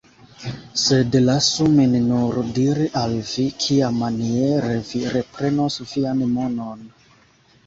Sed 0.83 1.17
lasu 1.25 1.67
min 1.73 1.93
nur 2.05 2.39
diri 2.59 2.87
al 3.03 3.13
vi, 3.33 3.45
kiamaniere 3.65 4.73
vi 4.89 5.03
reprenos 5.19 5.79
vian 5.93 6.27
monon. 6.35 6.83